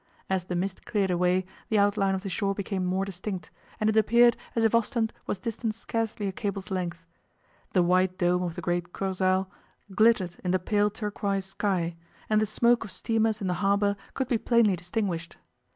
[0.31, 3.95] As the mist cleared away the outline of the shore became more distinct, and it
[3.95, 7.05] appeared as if Ostend was distant scarcely a cable's length.
[7.73, 9.47] The white dome of the great Kursaal
[9.95, 11.97] glittered in the pale turquoise sky,
[12.31, 15.37] and the smoke of steamers in the harbour could be plainly distinguished.